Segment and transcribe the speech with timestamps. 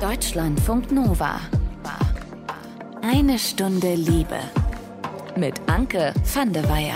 [0.00, 1.40] Deutschlandfunk Nova.
[3.02, 4.38] Eine Stunde Liebe.
[5.36, 6.94] Mit Anke van der Weyer.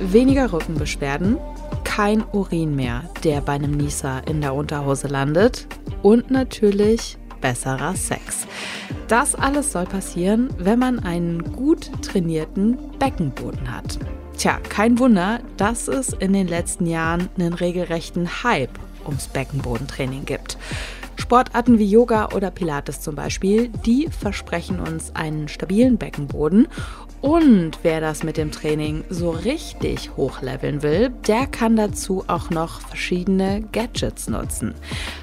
[0.00, 1.38] Weniger Rückenbeschwerden,
[1.82, 5.66] kein Urin mehr, der bei einem Nieser in der Unterhose landet
[6.02, 8.46] und natürlich besserer Sex.
[9.08, 13.98] Das alles soll passieren, wenn man einen gut trainierten Beckenboden hat.
[14.36, 18.78] Tja, kein Wunder, dass es in den letzten Jahren einen regelrechten Hype
[19.08, 20.56] ums Beckenbodentraining gibt.
[21.16, 26.68] Sportarten wie Yoga oder Pilates zum Beispiel, die versprechen uns einen stabilen Beckenboden
[27.20, 32.80] und wer das mit dem Training so richtig hochleveln will, der kann dazu auch noch
[32.80, 34.74] verschiedene Gadgets nutzen.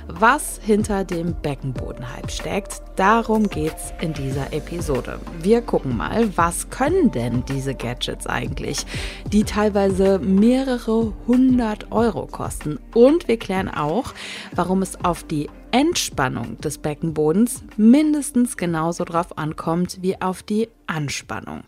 [0.08, 5.20] Was hinter dem Beckenbodenhype steckt, darum geht's in dieser Episode.
[5.42, 8.86] Wir gucken mal, was können denn diese Gadgets eigentlich,
[9.32, 12.80] die teilweise mehrere hundert Euro kosten.
[12.94, 14.14] Und wir klären auch,
[14.54, 21.64] warum es auf die Entspannung des Beckenbodens mindestens genauso drauf ankommt wie auf die Anspannung.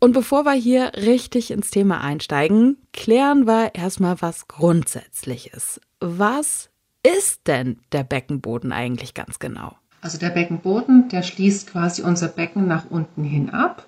[0.00, 5.80] Und bevor wir hier richtig ins Thema einsteigen, klären wir erstmal was Grundsätzliches.
[6.00, 6.70] Was
[7.02, 9.76] ist denn der Beckenboden eigentlich ganz genau?
[10.00, 13.86] Also der Beckenboden, der schließt quasi unser Becken nach unten hin ab.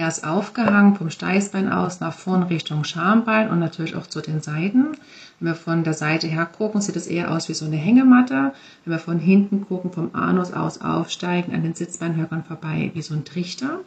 [0.00, 4.40] Er ist aufgehangen vom Steißbein aus nach vorn Richtung Schambein und natürlich auch zu den
[4.40, 4.92] Seiten.
[5.38, 8.54] Wenn wir von der Seite her gucken, sieht es eher aus wie so eine Hängematte.
[8.82, 13.12] Wenn wir von hinten gucken, vom Anus aus aufsteigen, an den Sitzbeinhöckern vorbei, wie so
[13.12, 13.80] ein Trichter.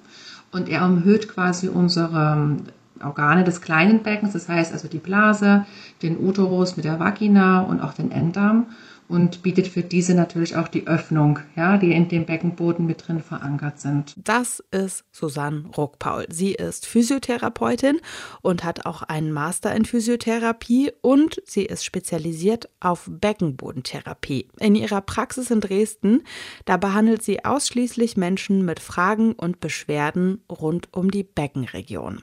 [0.52, 2.58] Und er umhüllt quasi unsere
[3.04, 5.66] Organe des kleinen Beckens, das heißt also die Blase,
[6.04, 8.68] den Uterus mit der Vagina und auch den Enddarm
[9.08, 13.22] und bietet für diese natürlich auch die Öffnung, ja, die in dem Beckenboden mit drin
[13.22, 14.16] verankert sind.
[14.18, 16.26] Das ist Susanne Ruckpaul.
[16.30, 18.00] Sie ist Physiotherapeutin
[18.42, 24.48] und hat auch einen Master in Physiotherapie und sie ist spezialisiert auf Beckenbodentherapie.
[24.60, 26.24] In ihrer Praxis in Dresden,
[26.66, 32.22] da behandelt sie ausschließlich Menschen mit Fragen und Beschwerden rund um die Beckenregion.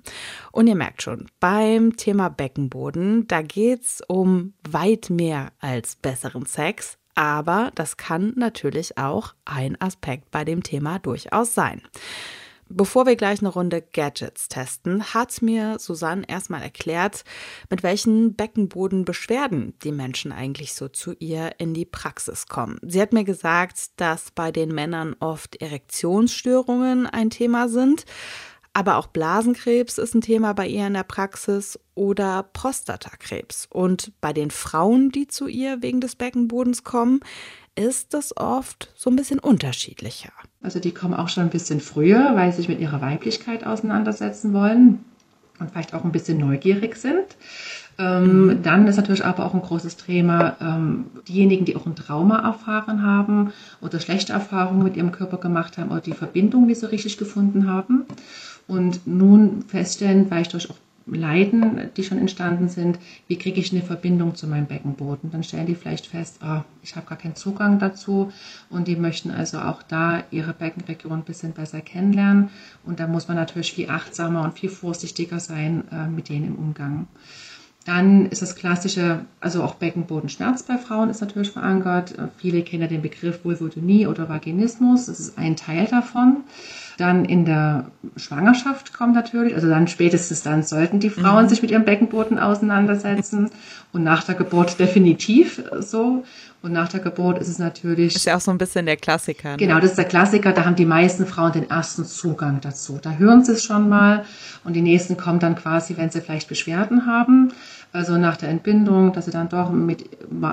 [0.53, 6.47] Und ihr merkt schon, beim Thema Beckenboden, da geht es um weit mehr als besseren
[6.47, 11.83] Sex Sex, aber das kann natürlich auch ein Aspekt bei dem Thema durchaus sein.
[12.69, 17.25] Bevor wir gleich eine Runde Gadgets testen, hat mir Susanne erstmal erklärt,
[17.69, 22.79] mit welchen Beckenbodenbeschwerden die Menschen eigentlich so zu ihr in die Praxis kommen.
[22.83, 28.05] Sie hat mir gesagt, dass bei den Männern oft Erektionsstörungen ein Thema sind,
[28.73, 33.67] aber auch Blasenkrebs ist ein Thema bei ihr in der Praxis oder Prostatakrebs.
[33.71, 37.21] Und bei den Frauen, die zu ihr wegen des Beckenbodens kommen,
[37.75, 40.33] ist das oft so ein bisschen unterschiedlicher.
[40.63, 44.53] Also die kommen auch schon ein bisschen früher, weil sie sich mit ihrer Weiblichkeit auseinandersetzen
[44.53, 45.05] wollen
[45.59, 47.37] und vielleicht auch ein bisschen neugierig sind.
[47.99, 48.63] Ähm, mhm.
[48.63, 53.03] Dann ist natürlich aber auch ein großes Thema ähm, diejenigen, die auch ein Trauma erfahren
[53.03, 57.19] haben oder schlechte Erfahrungen mit ihrem Körper gemacht haben oder die Verbindung nicht so richtig
[57.19, 58.07] gefunden haben
[58.71, 60.77] und nun feststellen, weil ich durch auch
[61.07, 65.31] Leiden, die schon entstanden sind, wie kriege ich eine Verbindung zu meinem Beckenboden.
[65.33, 68.33] Dann stellen die vielleicht fest, oh, ich habe gar keinen Zugang dazu
[68.69, 72.51] und die möchten also auch da ihre Beckenregion ein bisschen besser kennenlernen.
[72.85, 76.57] Und da muss man natürlich viel achtsamer und viel vorsichtiger sein äh, mit denen im
[76.57, 77.09] Umgang.
[77.87, 82.15] Dann ist das klassische, also auch Beckenbodenschmerz bei Frauen ist natürlich verankert.
[82.37, 85.07] Viele kennen den Begriff Vulvodynie oder Vaginismus.
[85.07, 86.45] Das ist ein Teil davon.
[87.01, 91.49] Dann in der Schwangerschaft kommt natürlich, also dann spätestens dann sollten die Frauen mhm.
[91.49, 93.51] sich mit ihrem Beckenboden auseinandersetzen
[93.91, 96.25] und nach der Geburt definitiv so.
[96.63, 98.15] Und nach der Geburt ist es natürlich.
[98.15, 99.53] Ist ja auch so ein bisschen der Klassiker.
[99.53, 99.57] Ne?
[99.57, 100.53] Genau, das ist der Klassiker.
[100.53, 102.99] Da haben die meisten Frauen den ersten Zugang dazu.
[103.01, 104.27] Da hören sie es schon mal.
[104.63, 107.55] Und die nächsten kommen dann quasi, wenn sie vielleicht Beschwerden haben
[107.93, 110.09] also nach der Entbindung, dass sie dann doch mit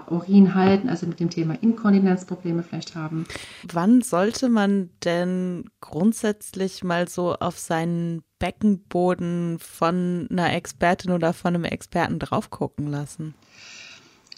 [0.09, 3.25] Urin halten, also mit dem Thema Inkontinenzprobleme vielleicht haben.
[3.71, 11.55] Wann sollte man denn grundsätzlich mal so auf seinen Beckenboden von einer Expertin oder von
[11.55, 13.35] einem Experten drauf gucken lassen?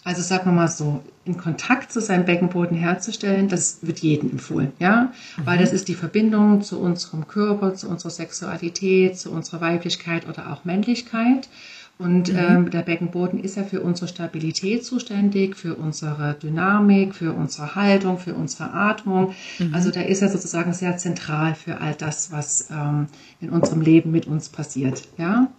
[0.02, 4.72] Also sagen wir mal so, in Kontakt zu seinem Beckenboden herzustellen, das wird jedem empfohlen,
[4.78, 5.46] ja, mhm.
[5.46, 10.52] weil das ist die Verbindung zu unserem Körper, zu unserer Sexualität, zu unserer Weiblichkeit oder
[10.52, 11.50] auch Männlichkeit.
[12.00, 12.38] Und mhm.
[12.38, 18.16] ähm, der Beckenboden ist ja für unsere Stabilität zuständig, für unsere Dynamik, für unsere Haltung,
[18.16, 19.34] für unsere Atmung.
[19.58, 19.74] Mhm.
[19.74, 23.08] Also da ist er sozusagen sehr zentral für all das, was ähm,
[23.42, 25.02] in unserem Leben mit uns passiert.
[25.18, 25.52] Ja.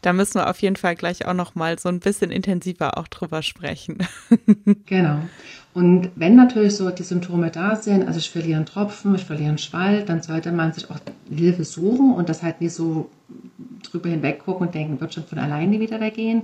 [0.00, 3.08] Da müssen wir auf jeden Fall gleich auch noch mal so ein bisschen intensiver auch
[3.08, 3.98] drüber sprechen.
[4.86, 5.18] genau.
[5.74, 9.48] Und wenn natürlich so die Symptome da sind, also ich verliere einen Tropfen, ich verliere
[9.50, 10.98] einen Schwall, dann sollte man sich auch
[11.28, 13.10] Hilfe suchen und das halt nicht so
[13.94, 16.42] drüber hinweg gucken und denken, wird schon von alleine wieder weggehen.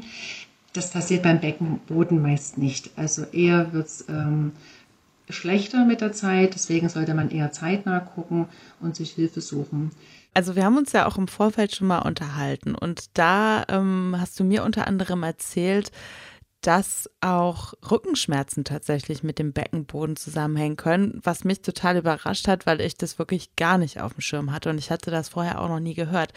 [0.72, 2.90] Das passiert beim Beckenboden meist nicht.
[2.96, 4.52] Also eher wird es ähm,
[5.28, 6.54] schlechter mit der Zeit.
[6.54, 8.46] Deswegen sollte man eher zeitnah gucken
[8.80, 9.90] und sich Hilfe suchen.
[10.32, 14.38] Also wir haben uns ja auch im Vorfeld schon mal unterhalten und da ähm, hast
[14.38, 15.90] du mir unter anderem erzählt,
[16.60, 22.80] dass auch Rückenschmerzen tatsächlich mit dem Beckenboden zusammenhängen können, was mich total überrascht hat, weil
[22.80, 25.68] ich das wirklich gar nicht auf dem Schirm hatte und ich hatte das vorher auch
[25.68, 26.32] noch nie gehört.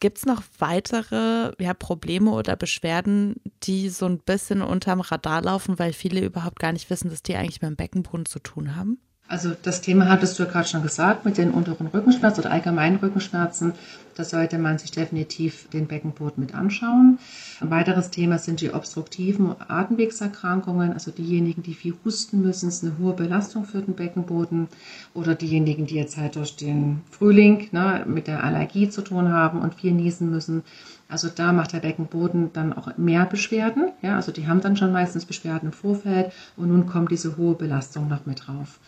[0.00, 5.78] Gibt es noch weitere ja, Probleme oder Beschwerden, die so ein bisschen unterm Radar laufen,
[5.78, 8.98] weil viele überhaupt gar nicht wissen, dass die eigentlich mit dem Beckenboden zu tun haben?
[9.30, 12.96] Also das Thema hattest du ja gerade schon gesagt mit den unteren Rückenschmerzen oder allgemeinen
[12.96, 13.74] Rückenschmerzen.
[14.14, 17.18] Da sollte man sich definitiv den Beckenboden mit anschauen.
[17.60, 22.96] Ein weiteres Thema sind die obstruktiven Atemwegserkrankungen, also diejenigen, die viel husten müssen, ist eine
[22.98, 24.66] hohe Belastung für den Beckenboden
[25.12, 29.60] oder diejenigen, die jetzt halt durch den Frühling ne, mit der Allergie zu tun haben
[29.60, 30.62] und viel niesen müssen.
[31.08, 33.92] Also da macht der Beckenboden dann auch mehr Beschwerden.
[34.02, 37.54] Ja, also die haben dann schon meistens Beschwerden im Vorfeld und nun kommt diese hohe
[37.54, 38.78] Belastung noch mit drauf.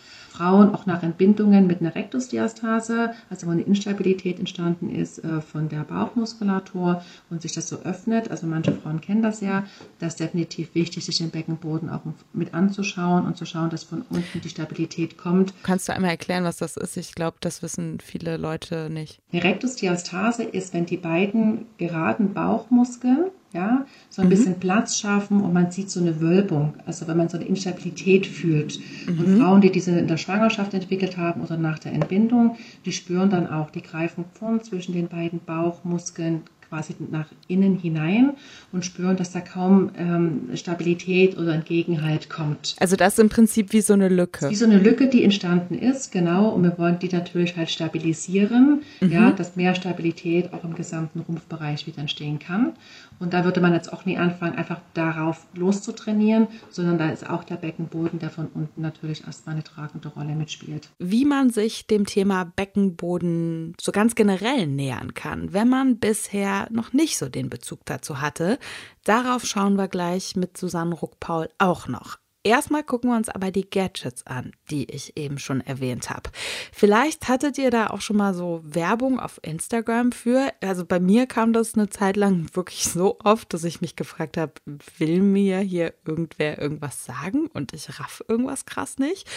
[0.41, 5.69] Frauen auch nach Entbindungen mit einer Rektusdiastase, also wo eine Instabilität entstanden ist äh, von
[5.69, 8.31] der Bauchmuskulatur und sich das so öffnet.
[8.31, 9.67] Also manche Frauen kennen das ja.
[9.99, 12.01] Das ist definitiv wichtig, sich den Beckenboden auch
[12.33, 15.53] mit anzuschauen und zu schauen, dass von unten die Stabilität kommt.
[15.63, 16.97] Kannst du einmal erklären, was das ist?
[16.97, 19.21] Ich glaube, das wissen viele Leute nicht.
[19.33, 24.31] Eine Rektusdiastase ist, wenn die beiden geraden Bauchmuskeln ja, so ein mhm.
[24.31, 28.27] bisschen Platz schaffen und man sieht so eine Wölbung, also wenn man so eine Instabilität
[28.27, 28.79] fühlt.
[29.07, 29.19] Mhm.
[29.19, 33.31] Und Frauen, die diese in der Schwangerschaft entwickelt haben oder nach der Entbindung, die spüren
[33.31, 38.35] dann auch, die greifen vorn zwischen den beiden Bauchmuskeln quasi nach innen hinein
[38.73, 42.77] und spüren, dass da kaum ähm, Stabilität oder Entgegenhalt kommt.
[42.79, 44.49] Also das ist im Prinzip wie so eine Lücke.
[44.49, 46.51] Wie so eine Lücke, die entstanden ist, genau.
[46.51, 49.13] Und wir wollen die natürlich halt stabilisieren, mhm.
[49.13, 52.73] ja, dass mehr Stabilität auch im gesamten Rumpfbereich wieder entstehen kann.
[53.21, 57.45] Und da würde man jetzt auch nie anfangen, einfach darauf loszutrainieren, sondern da ist auch
[57.45, 60.89] der Beckenboden, der von unten natürlich erstmal eine tragende Rolle mitspielt.
[60.99, 66.95] Wie man sich dem Thema Beckenboden so ganz generell nähern kann, wenn man bisher noch
[66.95, 68.59] nicht so den Bezug dazu hatte.
[69.05, 72.20] Darauf schauen wir gleich mit Susanne Ruck-Paul auch noch.
[72.43, 76.31] Erstmal gucken wir uns aber die Gadgets an, die ich eben schon erwähnt habe.
[76.73, 80.51] Vielleicht hattet ihr da auch schon mal so Werbung auf Instagram für.
[80.63, 84.39] Also bei mir kam das eine Zeit lang wirklich so oft, dass ich mich gefragt
[84.39, 84.55] habe,
[84.97, 89.29] will mir hier irgendwer irgendwas sagen und ich raff irgendwas krass nicht.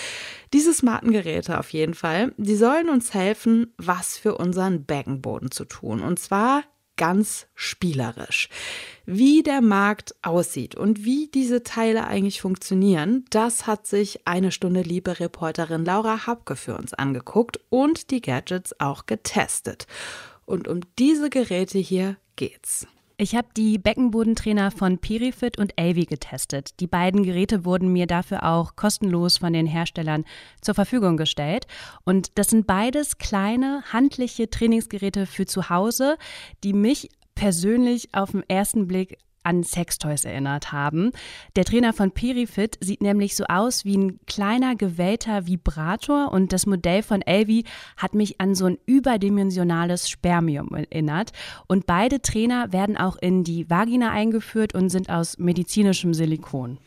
[0.53, 5.65] Diese smarten Geräte auf jeden Fall, die sollen uns helfen, was für unseren Beckenboden zu
[5.65, 6.01] tun.
[6.01, 6.63] Und zwar
[6.97, 8.49] ganz spielerisch.
[9.05, 14.81] Wie der Markt aussieht und wie diese Teile eigentlich funktionieren, das hat sich eine Stunde
[14.81, 19.87] liebe Reporterin Laura Habke für uns angeguckt und die Gadgets auch getestet.
[20.45, 22.87] Und um diese Geräte hier geht's.
[23.17, 26.79] Ich habe die Beckenbodentrainer von Perifit und Elvi getestet.
[26.79, 30.25] Die beiden Geräte wurden mir dafür auch kostenlos von den Herstellern
[30.61, 31.67] zur Verfügung gestellt.
[32.05, 36.17] Und das sind beides kleine, handliche Trainingsgeräte für zu Hause,
[36.63, 41.11] die mich persönlich auf den ersten Blick an Sextoys erinnert haben.
[41.55, 46.65] Der Trainer von Perifit sieht nämlich so aus wie ein kleiner gewellter Vibrator und das
[46.65, 47.65] Modell von Elvi
[47.97, 51.31] hat mich an so ein überdimensionales Spermium erinnert.
[51.67, 56.77] Und beide Trainer werden auch in die Vagina eingeführt und sind aus medizinischem Silikon.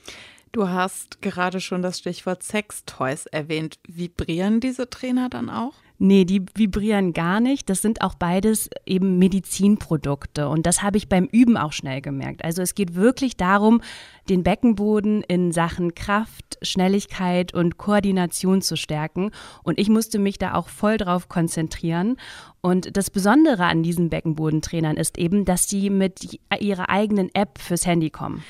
[0.52, 3.78] Du hast gerade schon das Stichwort Sextoys erwähnt.
[3.86, 5.74] Vibrieren diese Trainer dann auch?
[5.98, 7.70] Nee, die vibrieren gar nicht.
[7.70, 10.48] Das sind auch beides eben Medizinprodukte.
[10.48, 12.44] Und das habe ich beim Üben auch schnell gemerkt.
[12.44, 13.80] Also es geht wirklich darum,
[14.28, 19.30] den Beckenboden in Sachen Kraft, Schnelligkeit und Koordination zu stärken.
[19.62, 22.16] Und ich musste mich da auch voll drauf konzentrieren.
[22.60, 27.86] Und das Besondere an diesen Beckenbodentrainern ist eben, dass die mit ihrer eigenen App fürs
[27.86, 28.44] Handy kommen.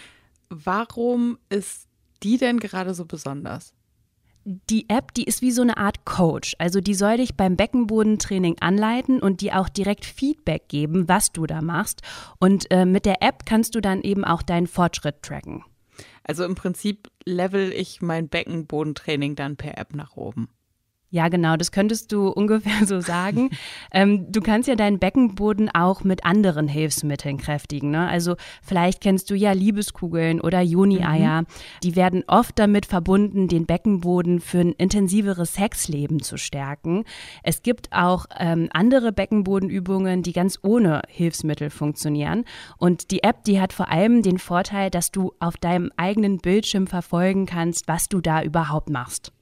[0.49, 1.87] Warum ist
[2.23, 3.76] die denn gerade so besonders?
[4.47, 6.55] Die App, die ist wie so eine Art Coach.
[6.59, 11.47] Also die soll dich beim Beckenbodentraining anleiten und dir auch direkt Feedback geben, was du
[11.47, 12.03] da machst.
[12.39, 15.65] Und äh, mit der App kannst du dann eben auch deinen Fortschritt tracken.
[16.23, 20.49] Also im Prinzip level ich mein Beckenbodentraining dann per App nach oben.
[21.17, 23.49] Ja, genau, das könntest du ungefähr so sagen.
[23.91, 27.91] ähm, du kannst ja deinen Beckenboden auch mit anderen Hilfsmitteln kräftigen.
[27.91, 28.07] Ne?
[28.07, 31.43] Also vielleicht kennst du ja Liebeskugeln oder Juni-Eier.
[31.43, 31.47] Mhm.
[31.83, 37.05] Die werden oft damit verbunden, den Beckenboden für ein intensiveres Sexleben zu stärken.
[37.43, 42.45] Es gibt auch ähm, andere Beckenbodenübungen, die ganz ohne Hilfsmittel funktionieren.
[42.77, 46.87] Und die App, die hat vor allem den Vorteil, dass du auf deinem eigenen Bildschirm
[46.87, 49.33] verfolgen kannst, was du da überhaupt machst.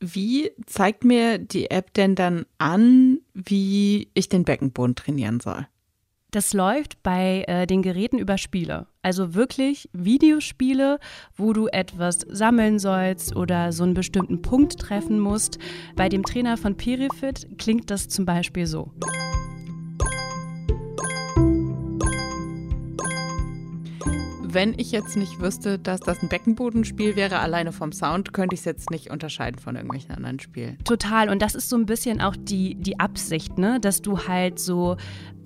[0.00, 5.66] Wie zeigt mir die App denn dann an, wie ich den Beckenboden trainieren soll?
[6.34, 8.88] Das läuft bei äh, den Geräten über Spiele.
[9.02, 10.98] Also wirklich Videospiele,
[11.36, 15.58] wo du etwas sammeln sollst oder so einen bestimmten Punkt treffen musst.
[15.94, 18.90] Bei dem Trainer von Perifit klingt das zum Beispiel so.
[24.54, 28.60] Wenn ich jetzt nicht wüsste, dass das ein Beckenbodenspiel wäre, alleine vom Sound, könnte ich
[28.60, 30.78] es jetzt nicht unterscheiden von irgendwelchen anderen Spielen.
[30.84, 31.28] Total.
[31.28, 33.80] Und das ist so ein bisschen auch die, die Absicht, ne?
[33.80, 34.96] Dass du halt so,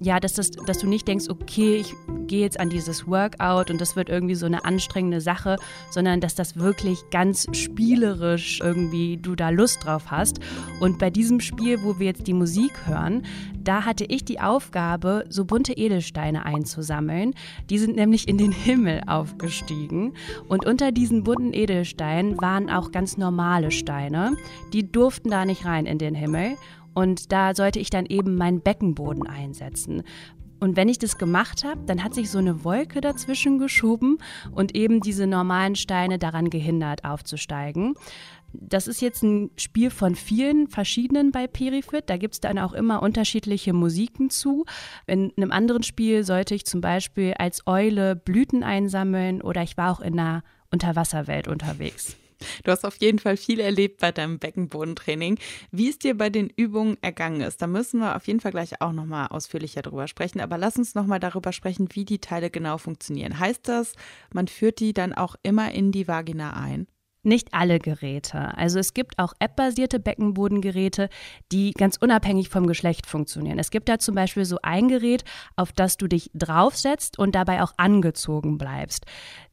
[0.01, 1.95] ja, dass, das, dass du nicht denkst, okay, ich
[2.27, 5.57] gehe jetzt an dieses Workout und das wird irgendwie so eine anstrengende Sache,
[5.91, 10.41] sondern dass das wirklich ganz spielerisch irgendwie du da Lust drauf hast.
[10.81, 13.23] Und bei diesem Spiel, wo wir jetzt die Musik hören,
[13.69, 17.35] da hatte ich die Aufgabe, so bunte Edelsteine einzusammeln.
[17.71, 20.15] Die sind nämlich in den Himmel aufgestiegen.
[20.49, 24.37] Und unter diesen bunten Edelsteinen waren auch ganz normale Steine.
[24.73, 26.57] Die durften da nicht rein in den Himmel.
[26.95, 30.03] Und da sollte ich dann eben meinen Beckenboden einsetzen.
[30.61, 34.19] Und wenn ich das gemacht habe, dann hat sich so eine Wolke dazwischen geschoben
[34.51, 37.95] und eben diese normalen Steine daran gehindert aufzusteigen.
[38.53, 42.09] Das ist jetzt ein Spiel von vielen verschiedenen bei Perifit.
[42.09, 44.65] Da gibt es dann auch immer unterschiedliche Musiken zu.
[45.07, 49.93] In einem anderen Spiel sollte ich zum Beispiel als Eule Blüten einsammeln oder ich war
[49.93, 52.17] auch in einer Unterwasserwelt unterwegs.
[52.65, 55.39] Du hast auf jeden Fall viel erlebt bei deinem Beckenbodentraining.
[55.71, 58.81] Wie es dir bei den Übungen ergangen ist, da müssen wir auf jeden Fall gleich
[58.81, 60.41] auch nochmal ausführlicher drüber sprechen.
[60.41, 63.39] Aber lass uns nochmal darüber sprechen, wie die Teile genau funktionieren.
[63.39, 63.95] Heißt das,
[64.33, 66.87] man führt die dann auch immer in die Vagina ein?
[67.29, 68.57] Nicht alle Geräte.
[68.57, 71.11] Also es gibt auch App-basierte Beckenbodengeräte,
[71.53, 73.59] die ganz unabhängig vom Geschlecht funktionieren.
[73.59, 77.63] Es gibt da zum Beispiel so ein Gerät, auf das du dich draufsetzt und dabei
[77.63, 79.05] auch angezogen bleibst.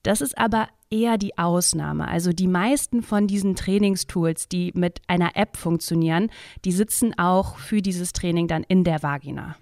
[0.04, 2.08] Das ist aber eher die Ausnahme.
[2.08, 6.32] Also die meisten von diesen Trainingstools, die mit einer App funktionieren,
[6.64, 9.58] die sitzen auch für dieses Training dann in der Vagina.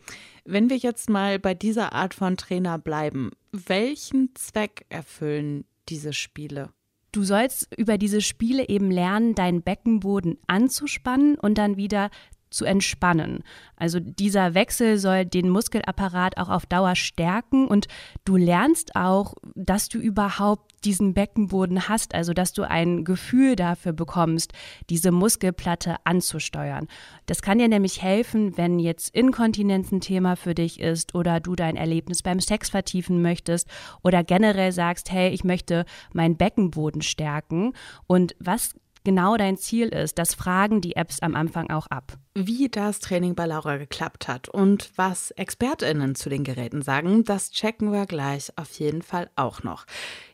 [0.46, 6.70] Wenn wir jetzt mal bei dieser Art von Trainer bleiben, welchen Zweck erfüllen diese Spiele?
[7.14, 12.10] Du sollst über diese Spiele eben lernen, deinen Beckenboden anzuspannen und dann wieder
[12.54, 13.44] zu entspannen.
[13.76, 17.88] Also dieser Wechsel soll den Muskelapparat auch auf Dauer stärken und
[18.24, 23.94] du lernst auch, dass du überhaupt diesen Beckenboden hast, also dass du ein Gefühl dafür
[23.94, 24.54] bekommst,
[24.90, 26.88] diese Muskelplatte anzusteuern.
[27.26, 31.56] Das kann dir nämlich helfen, wenn jetzt Inkontinenz ein Thema für dich ist oder du
[31.56, 33.68] dein Erlebnis beim Sex vertiefen möchtest
[34.02, 37.74] oder generell sagst, hey, ich möchte meinen Beckenboden stärken.
[38.08, 42.18] Und was genau dein Ziel ist, das fragen die Apps am Anfang auch ab.
[42.34, 47.52] Wie das Training bei Laura geklappt hat und was ExpertInnen zu den Geräten sagen, das
[47.52, 49.86] checken wir gleich auf jeden Fall auch noch.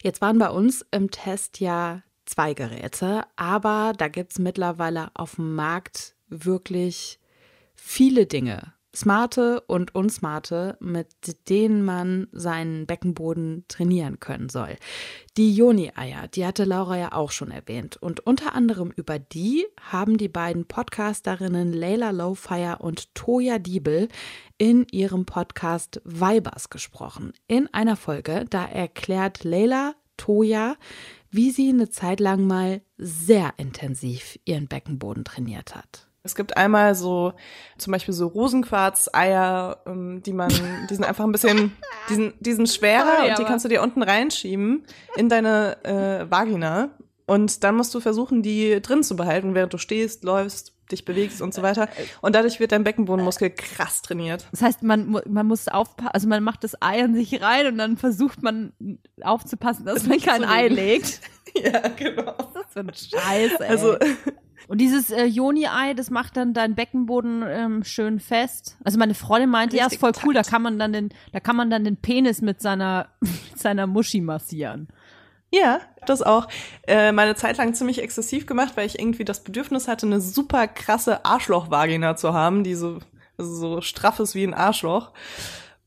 [0.02, 5.36] Jetzt waren bei uns im Test ja zwei Geräte, aber da gibt es mittlerweile auf
[5.36, 7.20] dem Markt wirklich
[7.76, 14.76] viele Dinge, smarte und unsmarte, mit denen man seinen Beckenboden trainieren können soll.
[15.38, 17.98] Die Joni-Eier, die hatte Laura ja auch schon erwähnt.
[17.98, 24.10] Und unter anderem über die haben die beiden Podcasterinnen Leila Lowfire und Toya Diebel
[24.58, 27.34] in ihrem Podcast Vibers gesprochen.
[27.48, 30.76] In einer Folge, da erklärt Leila Toya,
[31.32, 36.09] wie sie eine Zeit lang mal sehr intensiv ihren Beckenboden trainiert hat.
[36.24, 37.34] Es gibt einmal so,
[37.78, 40.50] zum Beispiel so Rosenquarz-Eier, ähm, die man,
[40.90, 41.72] die sind einfach ein bisschen,
[42.10, 44.86] die sind, die sind schwerer und die kannst du dir unten reinschieben
[45.16, 46.90] in deine äh, Vagina.
[47.26, 51.44] Und dann musst du versuchen, die drin zu behalten, während du stehst, läufst, dich bewegst
[51.44, 51.88] und so weiter.
[52.22, 54.48] Und dadurch wird dein Beckenbodenmuskel krass trainiert.
[54.52, 57.78] Das heißt, man, man muss aufpassen, also man macht das Ei an sich rein und
[57.78, 58.74] dann versucht man
[59.22, 61.22] aufzupassen, dass man kein Ei legt.
[61.56, 62.34] ja, genau.
[62.54, 63.68] Das ist so ein Scheiß, ey.
[63.68, 63.98] Also,
[64.68, 68.78] und dieses äh, Joni-Ei, das macht dann deinen Beckenboden ähm, schön fest.
[68.84, 71.40] Also meine Freundin meinte, Richtig ja, ist voll cool, da kann man dann den, da
[71.40, 74.88] kann man dann den Penis mit seiner, mit seiner Muschi massieren.
[75.52, 76.48] Ja, das auch.
[76.88, 80.68] Äh, meine Zeit lang ziemlich exzessiv gemacht, weil ich irgendwie das Bedürfnis hatte, eine super
[80.68, 83.00] krasse Arschloch-Vagina zu haben, die so,
[83.38, 85.12] also so straff ist wie ein Arschloch.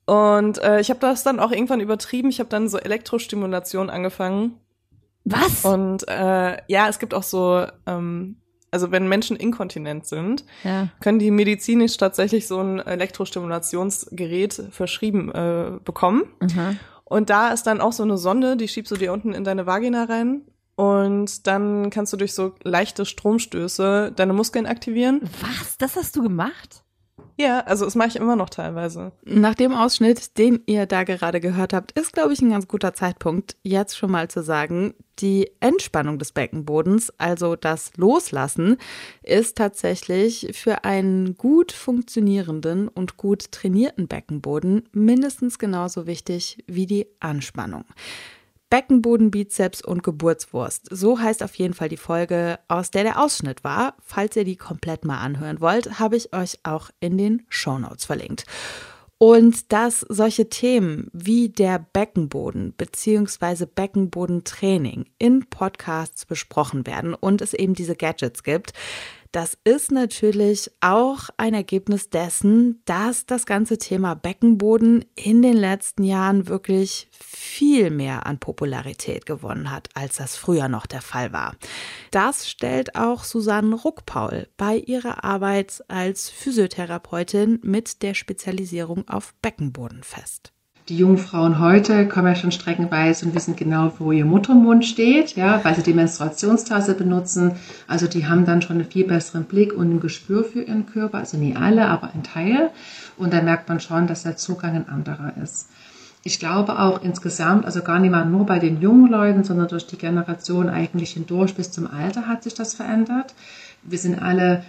[0.05, 2.29] Und äh, ich habe das dann auch irgendwann übertrieben.
[2.29, 4.59] Ich habe dann so Elektrostimulation angefangen.
[5.25, 5.65] Was?
[5.65, 8.42] Und äh, ja, es gibt auch so ähm,
[8.73, 10.89] also wenn Menschen inkontinent sind, ja.
[11.01, 16.25] können die medizinisch tatsächlich so ein Elektrostimulationsgerät verschrieben äh, bekommen.
[16.41, 16.79] Mhm.
[17.05, 19.67] Und da ist dann auch so eine Sonde, die schiebst du dir unten in deine
[19.67, 20.43] Vagina rein.
[20.75, 25.21] Und dann kannst du durch so leichte Stromstöße deine Muskeln aktivieren.
[25.43, 25.77] Was?
[25.77, 26.82] Das hast du gemacht?
[27.39, 29.13] Ja, also das mache ich immer noch teilweise.
[29.25, 32.95] Nach dem Ausschnitt, den ihr da gerade gehört habt, ist, glaube ich, ein ganz guter
[32.95, 38.77] Zeitpunkt, jetzt schon mal zu sagen, die Entspannung des Beckenbodens, also das Loslassen,
[39.23, 47.07] ist tatsächlich für einen gut funktionierenden und gut trainierten Beckenboden mindestens genauso wichtig wie die
[47.21, 47.85] Anspannung.
[48.73, 50.89] Beckenboden, Bizeps und Geburtswurst.
[50.91, 53.97] So heißt auf jeden Fall die Folge, aus der der Ausschnitt war.
[54.03, 58.47] Falls ihr die komplett mal anhören wollt, habe ich euch auch in den Shownotes verlinkt.
[59.19, 63.67] Und dass solche Themen wie der Beckenboden bzw.
[63.67, 68.73] Beckenbodentraining in Podcasts besprochen werden und es eben diese Gadgets gibt,
[69.33, 76.05] das ist natürlich auch ein Ergebnis dessen, dass das ganze Thema Beckenboden in den letzten
[76.05, 81.57] Jahren wirklich viel mehr an Popularität gewonnen hat, als das früher noch der Fall war.
[82.11, 90.03] Das stellt auch Susanne Ruckpaul bei ihrer Arbeit als Physiotherapeutin mit der Spezialisierung auf Beckenboden
[90.03, 90.53] fest
[90.93, 95.37] die jungen Frauen heute kommen ja schon streckenweise und wissen genau, wo ihr Muttermund steht,
[95.37, 97.53] ja, weil sie die Menstruationstasse benutzen.
[97.89, 101.17] Also die haben dann schon einen viel besseren Blick und ein Gespür für ihren Körper.
[101.17, 102.69] Also nie alle, aber ein Teil.
[103.17, 105.71] Und da merkt man schon, dass der Zugang ein anderer ist.
[106.25, 109.87] Ich glaube auch insgesamt, also gar nicht mal nur bei den jungen Leuten, sondern durch
[109.87, 113.35] die Generation eigentlich hindurch bis zum Alter hat sich das verändert.
[113.85, 114.65] Wir sind alle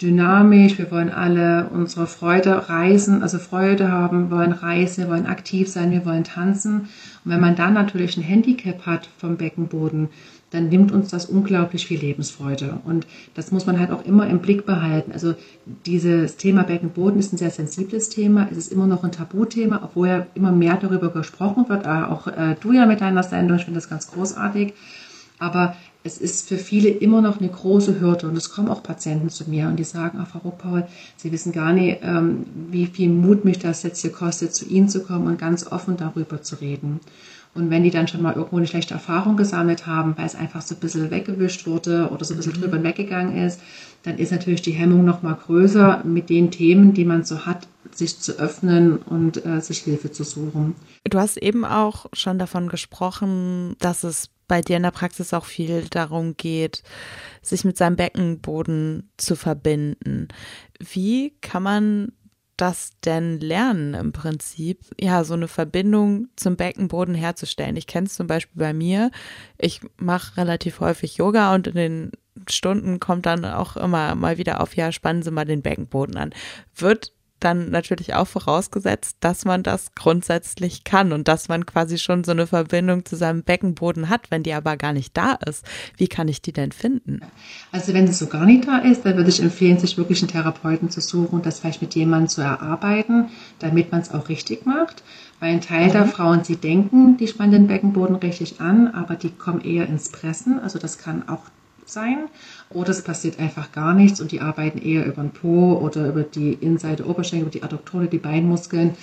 [0.00, 5.68] dynamisch, wir wollen alle unsere Freude reisen, also Freude haben, wollen reisen, wir wollen aktiv
[5.68, 6.88] sein, wir wollen tanzen.
[7.24, 10.08] Und wenn man dann natürlich ein Handicap hat vom Beckenboden,
[10.50, 12.78] dann nimmt uns das unglaublich viel Lebensfreude.
[12.84, 15.12] Und das muss man halt auch immer im Blick behalten.
[15.12, 15.34] Also
[15.84, 18.48] dieses Thema Beckenboden ist ein sehr sensibles Thema.
[18.50, 21.86] Es ist immer noch ein Tabuthema, obwohl ja immer mehr darüber gesprochen wird.
[21.86, 24.72] Auch äh, du ja mit deiner Sendung, ich finde das ganz großartig.
[25.38, 25.76] Aber
[26.08, 29.48] es ist für viele immer noch eine große Hürde und es kommen auch Patienten zu
[29.48, 30.86] mir und die sagen, ach Frau Ruckpaul,
[31.16, 34.88] Sie wissen gar nicht, ähm, wie viel Mut mich das jetzt hier kostet, zu Ihnen
[34.88, 37.00] zu kommen und ganz offen darüber zu reden.
[37.54, 40.62] Und wenn die dann schon mal irgendwo eine schlechte Erfahrung gesammelt haben, weil es einfach
[40.62, 42.62] so ein bisschen weggewischt wurde oder so ein bisschen mhm.
[42.62, 43.60] drüber weggegangen ist,
[44.02, 47.66] dann ist natürlich die Hemmung noch mal größer, mit den Themen, die man so hat,
[47.92, 50.76] sich zu öffnen und äh, sich Hilfe zu suchen.
[51.04, 55.44] Du hast eben auch schon davon gesprochen, dass es bei dir in der Praxis auch
[55.44, 56.82] viel darum geht,
[57.42, 60.28] sich mit seinem Beckenboden zu verbinden.
[60.80, 62.12] Wie kann man
[62.56, 64.80] das denn lernen im Prinzip?
[65.00, 67.76] Ja, so eine Verbindung zum Beckenboden herzustellen.
[67.76, 69.10] Ich kenne es zum Beispiel bei mir.
[69.58, 72.12] Ich mache relativ häufig Yoga und in den
[72.48, 76.34] Stunden kommt dann auch immer mal wieder auf, ja, spannen Sie mal den Beckenboden an.
[76.74, 82.24] Wird dann natürlich auch vorausgesetzt, dass man das grundsätzlich kann und dass man quasi schon
[82.24, 85.64] so eine Verbindung zu seinem Beckenboden hat, wenn die aber gar nicht da ist.
[85.96, 87.20] Wie kann ich die denn finden?
[87.72, 90.30] Also wenn es so gar nicht da ist, dann würde ich empfehlen, sich wirklich einen
[90.30, 94.66] Therapeuten zu suchen und das vielleicht mit jemandem zu erarbeiten, damit man es auch richtig
[94.66, 95.02] macht.
[95.40, 95.92] Weil ein Teil mhm.
[95.92, 100.10] der Frauen, sie denken, die spannen den Beckenboden richtig an, aber die kommen eher ins
[100.10, 100.58] Pressen.
[100.58, 101.42] Also das kann auch
[101.90, 102.28] sein.
[102.70, 106.22] Oder es passiert einfach gar nichts und die arbeiten eher über den Po oder über
[106.22, 108.94] die Innenseite Oberschenkel, über die Adduktoren, die Beinmuskeln.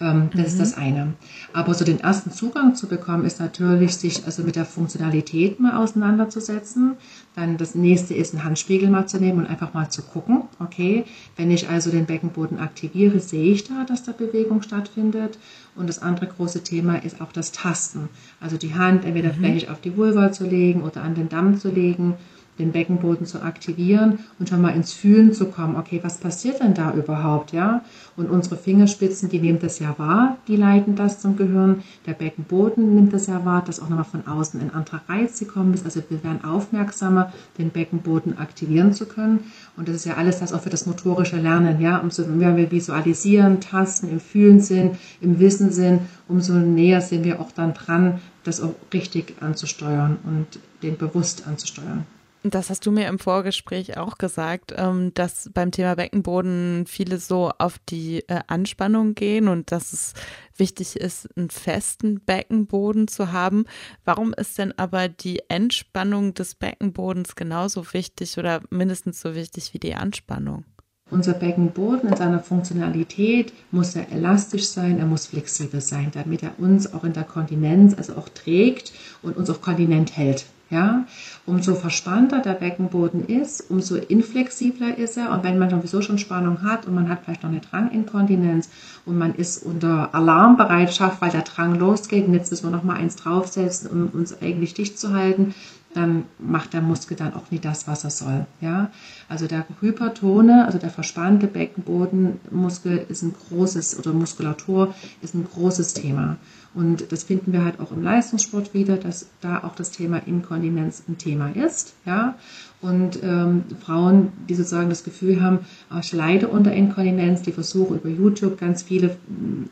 [0.00, 0.46] Ähm, das mhm.
[0.46, 1.14] ist das eine.
[1.54, 5.76] Aber so den ersten Zugang zu bekommen, ist natürlich, sich also mit der Funktionalität mal
[5.76, 6.96] auseinanderzusetzen.
[7.34, 10.42] Dann das nächste ist, einen Handspiegel mal zu nehmen und einfach mal zu gucken.
[10.58, 11.04] Okay,
[11.36, 15.38] wenn ich also den Beckenboden aktiviere, sehe ich da, dass da Bewegung stattfindet.
[15.76, 18.08] Und das andere große Thema ist auch das Tasten.
[18.40, 19.36] Also die Hand entweder mhm.
[19.36, 22.14] vielleicht auf die Vulva zu legen oder an den Damm zu legen
[22.58, 25.76] den Beckenboden zu aktivieren und schon mal ins Fühlen zu kommen.
[25.76, 27.82] Okay, was passiert denn da überhaupt, ja?
[28.16, 31.82] Und unsere Fingerspitzen, die nehmen das ja wahr, die leiten das zum Gehirn.
[32.06, 35.74] Der Beckenboden nimmt das ja wahr, dass auch nochmal von außen ein anderer Reiz gekommen
[35.74, 35.84] ist.
[35.84, 39.40] Also wir werden aufmerksamer, den Beckenboden aktivieren zu können.
[39.76, 41.98] Und das ist ja alles das auch für das motorische Lernen, ja?
[41.98, 47.40] Umso mehr wir visualisieren, tasten, im Fühlen sind, im Wissen sind, umso näher sind wir
[47.40, 52.06] auch dann dran, das auch richtig anzusteuern und den bewusst anzusteuern.
[52.46, 57.50] Das hast du mir im Vorgespräch auch gesagt, ähm, dass beim Thema Beckenboden viele so
[57.56, 60.12] auf die äh, Anspannung gehen und dass es
[60.54, 63.64] wichtig ist, einen festen Beckenboden zu haben.
[64.04, 69.78] Warum ist denn aber die Entspannung des Beckenbodens genauso wichtig oder mindestens so wichtig wie
[69.78, 70.66] die Anspannung?
[71.10, 76.58] Unser Beckenboden in seiner Funktionalität muss er elastisch sein, er muss flexibel sein, damit er
[76.58, 80.44] uns auch in der Kontinenz, also auch trägt und uns auch kontinent hält.
[80.74, 81.04] Ja,
[81.46, 85.30] umso verspannter der Beckenboden ist, umso inflexibler ist er.
[85.30, 88.68] Und wenn man sowieso schon Spannung hat und man hat vielleicht noch eine Dranginkontinenz
[89.06, 92.96] und man ist unter Alarmbereitschaft, weil der Drang losgeht und jetzt müssen wir noch mal
[92.96, 95.54] eins draufsetzen, um uns eigentlich dicht zu halten,
[95.94, 98.46] dann macht der Muskel dann auch nie das, was er soll.
[98.60, 98.90] Ja?
[99.28, 105.94] Also der Hypertone, also der verspannte Beckenbodenmuskel ist ein großes, oder Muskulatur ist ein großes
[105.94, 106.36] Thema.
[106.74, 111.04] Und das finden wir halt auch im Leistungssport wieder, dass da auch das Thema Inkontinenz
[111.08, 111.94] ein Thema ist.
[112.04, 112.34] Ja?
[112.80, 115.60] Und ähm, Frauen, die sozusagen das Gefühl haben,
[115.94, 119.16] oh, ich leide unter Inkontinenz, die versuchen über YouTube ganz viele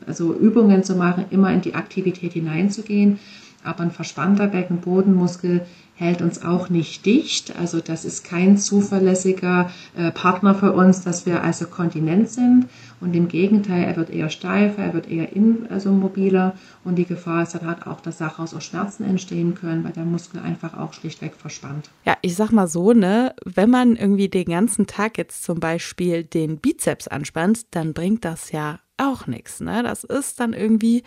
[0.07, 3.19] also Übungen zu machen, immer in die Aktivität hineinzugehen.
[3.65, 7.55] Aber ein verspannter Beckenbodenmuskel hält uns auch nicht dicht.
[7.57, 12.67] Also das ist kein zuverlässiger äh, Partner für uns, dass wir also kontinent sind.
[12.99, 16.55] Und im Gegenteil, er wird eher steifer, er wird eher in, also mobiler.
[16.83, 20.05] Und die Gefahr ist dann halt auch, dass daraus auch Schmerzen entstehen können, weil der
[20.05, 21.89] Muskel einfach auch schlichtweg verspannt.
[22.05, 26.23] Ja, ich sag mal so, ne, wenn man irgendwie den ganzen Tag jetzt zum Beispiel
[26.23, 28.79] den Bizeps anspannt, dann bringt das ja
[29.11, 29.59] auch nichts.
[29.59, 29.83] Ne?
[29.83, 31.03] Das ist dann irgendwie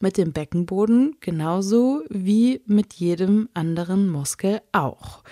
[0.00, 5.22] mit dem Beckenboden genauso wie mit jedem anderen Muskel auch.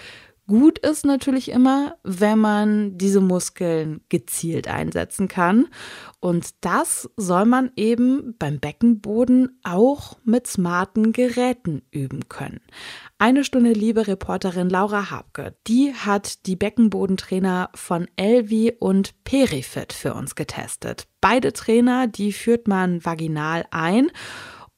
[0.48, 5.68] Gut ist natürlich immer, wenn man diese Muskeln gezielt einsetzen kann.
[6.18, 12.60] Und das soll man eben beim Beckenboden auch mit smarten Geräten üben können.
[13.18, 20.14] Eine Stunde liebe Reporterin Laura Habke, die hat die Beckenbodentrainer von Elvi und Perifit für
[20.14, 21.06] uns getestet.
[21.20, 24.10] Beide Trainer, die führt man vaginal ein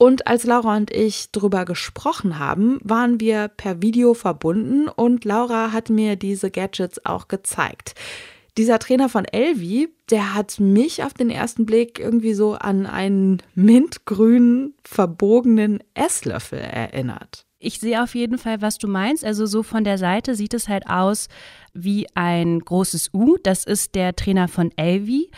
[0.05, 5.73] und als Laura und ich drüber gesprochen haben, waren wir per Video verbunden und Laura
[5.73, 7.95] hat mir diese Gadgets auch gezeigt.
[8.59, 13.43] Dieser Trainer von Elvi, der hat mich auf den ersten Blick irgendwie so an einen
[13.55, 17.47] mintgrünen, verbogenen Esslöffel erinnert.
[17.59, 19.25] Ich sehe auf jeden Fall, was du meinst.
[19.25, 21.29] Also so von der Seite sieht es halt aus
[21.73, 23.39] wie ein großes U.
[23.43, 25.31] Das ist der Trainer von Elvi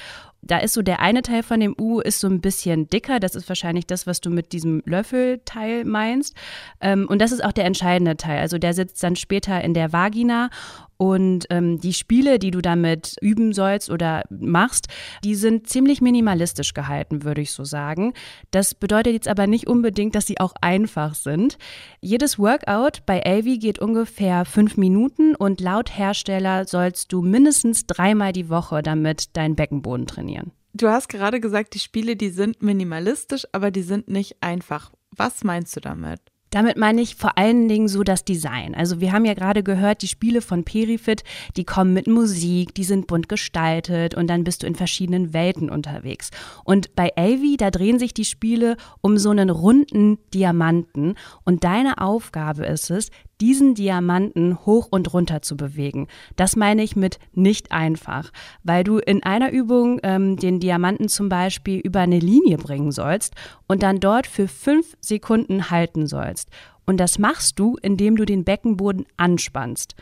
[0.42, 3.20] da ist so der eine Teil von dem U ist so ein bisschen dicker.
[3.20, 6.35] Das ist wahrscheinlich das, was du mit diesem Löffelteil meinst.
[6.81, 8.40] Ähm, und das ist auch der entscheidende Teil.
[8.40, 10.51] Also der sitzt dann später in der Vagina
[10.96, 14.88] und ähm, die Spiele, die du damit üben sollst oder machst,
[15.24, 18.12] die sind ziemlich minimalistisch gehalten, würde ich so sagen.
[18.50, 21.59] Das bedeutet jetzt aber nicht unbedingt, dass sie auch einfach sind.
[22.00, 28.32] Jedes Workout bei Elvi geht ungefähr fünf Minuten und laut Hersteller sollst du mindestens dreimal
[28.32, 30.52] die Woche damit deinen Beckenboden trainieren.
[30.74, 34.92] Du hast gerade gesagt, die Spiele, die sind minimalistisch, aber die sind nicht einfach.
[35.16, 36.20] Was meinst du damit?
[36.50, 38.74] Damit meine ich vor allen Dingen so das Design.
[38.74, 41.24] Also wir haben ja gerade gehört, die Spiele von Perifit,
[41.56, 45.68] die kommen mit Musik, die sind bunt gestaltet und dann bist du in verschiedenen Welten
[45.68, 46.30] unterwegs.
[46.64, 51.98] Und bei Avi, da drehen sich die Spiele um so einen runden Diamanten und deine
[51.98, 56.09] Aufgabe ist es, diesen Diamanten hoch und runter zu bewegen.
[56.37, 61.29] Das meine ich mit nicht einfach, weil du in einer Übung ähm, den Diamanten zum
[61.29, 63.35] Beispiel über eine Linie bringen sollst
[63.66, 66.49] und dann dort für fünf Sekunden halten sollst.
[66.87, 69.96] Und das machst du, indem du den Beckenboden anspannst.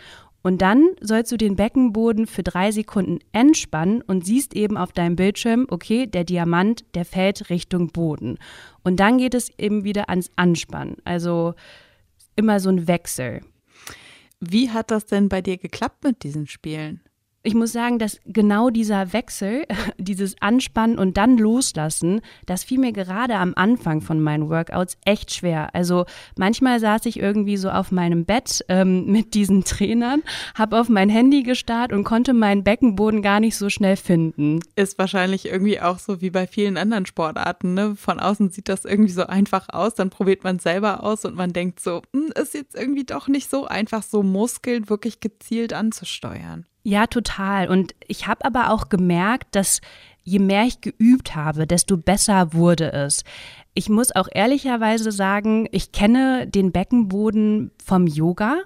[0.47, 5.17] Und dann sollst du den Beckenboden für drei Sekunden entspannen und siehst eben auf deinem
[5.17, 8.37] Bildschirm, okay, der Diamant, der fällt Richtung Boden.
[8.83, 10.97] Und dann geht es eben wieder ans Anspannen.
[11.05, 11.55] Also
[12.37, 13.41] immer so ein Wechsel.
[14.41, 17.01] Wie hat das denn bei dir geklappt mit diesen Spielen?
[17.47, 19.67] Ich muss sagen, dass genau dieser Wechsel,
[19.99, 25.33] dieses Anspannen und dann loslassen, das fiel mir gerade am Anfang von meinen Workouts echt
[25.33, 25.75] schwer.
[25.75, 30.23] Also manchmal saß ich irgendwie so auf meinem Bett ähm, mit diesen Trainern,
[30.55, 34.61] habe auf mein Handy gestarrt und konnte meinen Beckenboden gar nicht so schnell finden.
[34.75, 37.75] Ist wahrscheinlich irgendwie auch so wie bei vielen anderen Sportarten.
[37.75, 37.95] Ne?
[37.95, 41.37] Von außen sieht das irgendwie so einfach aus, dann probiert man es selber aus und
[41.37, 45.75] man denkt so, hm, ist jetzt irgendwie doch nicht so einfach, so Muskeln wirklich gezielt
[45.75, 46.65] anzusteuern.
[46.87, 47.69] Ja, total.
[47.69, 49.81] Und ich habe aber auch gemerkt, dass
[50.23, 53.25] je mehr ich geübt habe, desto besser wurde es.
[53.73, 58.59] Ich muss auch ehrlicherweise sagen, ich kenne den Beckenboden vom Yoga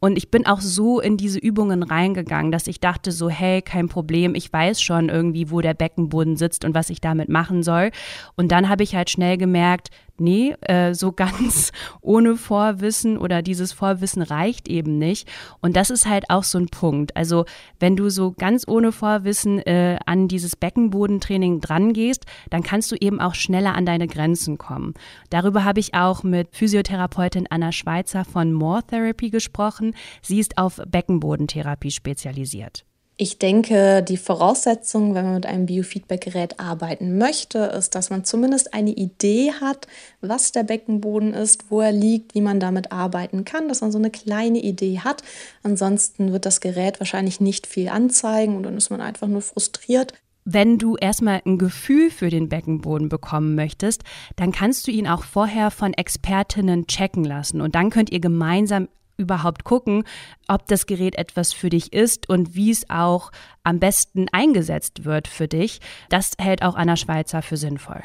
[0.00, 3.88] und ich bin auch so in diese Übungen reingegangen, dass ich dachte so, hey, kein
[3.88, 7.90] Problem, ich weiß schon irgendwie, wo der Beckenboden sitzt und was ich damit machen soll.
[8.36, 13.72] Und dann habe ich halt schnell gemerkt, nee, äh, so ganz ohne Vorwissen oder dieses
[13.72, 15.28] Vorwissen reicht eben nicht.
[15.60, 17.16] Und das ist halt auch so ein Punkt.
[17.16, 17.44] Also
[17.80, 23.20] wenn du so ganz ohne Vorwissen äh, an dieses Beckenbodentraining drangehst, dann kannst du eben
[23.20, 24.94] auch schneller an deine Grenzen kommen.
[25.30, 29.94] Darüber habe ich auch mit Physiotherapeutin Anna Schweizer von More Therapy gesprochen.
[30.22, 32.84] Sie ist auf Beckenbodentherapie spezialisiert.
[33.16, 38.74] Ich denke, die Voraussetzung, wenn man mit einem Biofeedback-Gerät arbeiten möchte, ist, dass man zumindest
[38.74, 39.86] eine Idee hat,
[40.20, 43.98] was der Beckenboden ist, wo er liegt, wie man damit arbeiten kann, dass man so
[43.98, 45.22] eine kleine Idee hat.
[45.62, 50.14] Ansonsten wird das Gerät wahrscheinlich nicht viel anzeigen und dann ist man einfach nur frustriert.
[50.44, 54.02] Wenn du erstmal ein Gefühl für den Beckenboden bekommen möchtest,
[54.34, 58.88] dann kannst du ihn auch vorher von Expertinnen checken lassen und dann könnt ihr gemeinsam
[59.16, 60.04] überhaupt gucken,
[60.48, 63.30] ob das Gerät etwas für dich ist und wie es auch
[63.62, 65.80] am besten eingesetzt wird für dich.
[66.08, 68.02] Das hält auch Anna Schweizer für sinnvoll.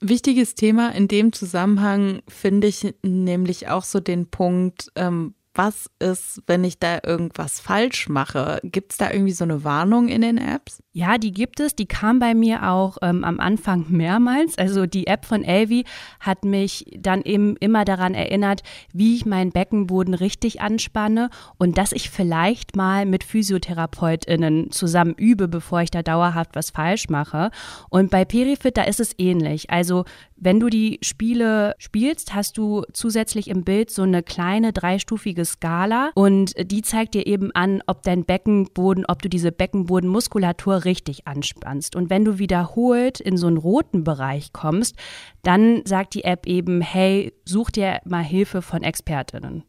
[0.00, 6.42] Wichtiges Thema in dem Zusammenhang finde ich nämlich auch so den Punkt, ähm, was ist,
[6.46, 8.60] wenn ich da irgendwas falsch mache?
[8.64, 10.82] Gibt es da irgendwie so eine Warnung in den Apps?
[10.96, 11.74] Ja, die gibt es.
[11.74, 14.56] Die kam bei mir auch ähm, am Anfang mehrmals.
[14.56, 15.84] Also die App von Elvi
[16.20, 21.90] hat mich dann eben immer daran erinnert, wie ich meinen Beckenboden richtig anspanne und dass
[21.90, 27.50] ich vielleicht mal mit PhysiotherapeutInnen zusammen übe, bevor ich da dauerhaft was falsch mache.
[27.90, 29.70] Und bei Perifit, da ist es ähnlich.
[29.70, 30.04] Also
[30.36, 36.10] wenn du die Spiele spielst, hast du zusätzlich im Bild so eine kleine dreistufige Skala
[36.14, 41.96] und die zeigt dir eben an, ob dein Beckenboden, ob du diese Beckenbodenmuskulatur richtig anspannst.
[41.96, 44.96] Und wenn du wiederholt in so einen roten Bereich kommst,
[45.42, 49.64] dann sagt die App eben, hey, such dir mal Hilfe von Expertinnen.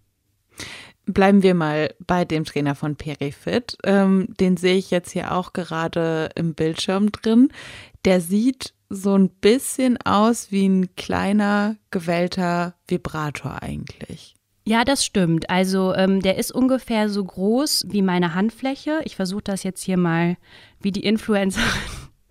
[1.05, 3.77] Bleiben wir mal bei dem Trainer von Perifit.
[3.83, 7.49] Ähm, den sehe ich jetzt hier auch gerade im Bildschirm drin.
[8.05, 14.35] Der sieht so ein bisschen aus wie ein kleiner gewellter Vibrator eigentlich.
[14.67, 15.49] Ja, das stimmt.
[15.49, 19.01] Also ähm, der ist ungefähr so groß wie meine Handfläche.
[19.03, 20.37] Ich versuche das jetzt hier mal
[20.81, 21.69] wie die Influencerin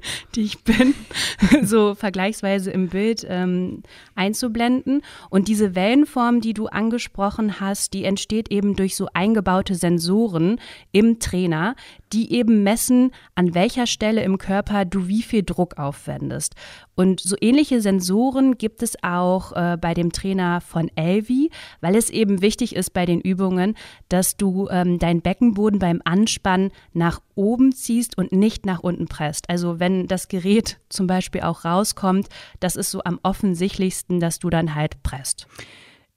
[0.34, 0.94] die ich bin,
[1.62, 3.82] so vergleichsweise im Bild ähm,
[4.14, 5.02] einzublenden.
[5.30, 10.60] Und diese Wellenform, die du angesprochen hast, die entsteht eben durch so eingebaute Sensoren
[10.92, 11.76] im Trainer,
[12.14, 16.54] die eben messen, an welcher Stelle im Körper du wie viel Druck aufwendest.
[16.94, 21.50] Und so ähnliche Sensoren gibt es auch äh, bei dem Trainer von Elvi,
[21.80, 23.74] weil es eben wichtig ist bei den Übungen,
[24.08, 29.50] dass du ähm, deinen Beckenboden beim Anspannen nach oben ziehst und nicht nach unten presst.
[29.50, 32.28] Also wenn das Gerät zum Beispiel auch rauskommt,
[32.60, 35.48] das ist so am offensichtlichsten, dass du dann halt presst.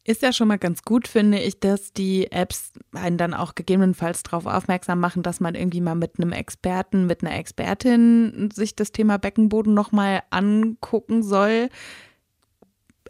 [0.07, 4.23] Ist ja schon mal ganz gut, finde ich, dass die Apps einen dann auch gegebenenfalls
[4.23, 8.93] darauf aufmerksam machen, dass man irgendwie mal mit einem Experten, mit einer Expertin sich das
[8.93, 11.67] Thema Beckenboden nochmal angucken soll.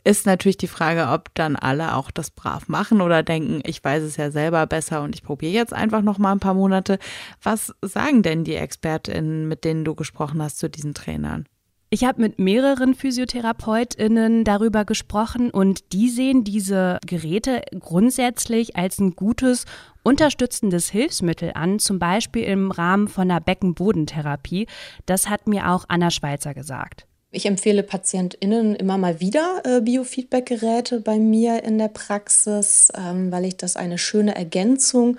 [0.06, 4.02] Ist natürlich die Frage, ob dann alle auch das brav machen oder denken, ich weiß
[4.02, 6.98] es ja selber besser und ich probiere jetzt einfach noch mal ein paar Monate.
[7.44, 11.48] Was sagen denn die Expertinnen, mit denen du gesprochen hast, zu diesen Trainern?
[11.90, 19.16] Ich habe mit mehreren Physiotherapeutinnen darüber gesprochen und die sehen diese Geräte grundsätzlich als ein
[19.16, 19.64] gutes
[20.04, 24.68] unterstützendes Hilfsmittel an, zum Beispiel im Rahmen von einer Beckenbodentherapie.
[25.06, 27.08] Das hat mir auch Anna Schweizer gesagt.
[27.32, 33.46] Ich empfehle PatientInnen immer mal wieder äh, Biofeedback-Geräte bei mir in der Praxis, ähm, weil
[33.46, 35.18] ich das eine schöne Ergänzung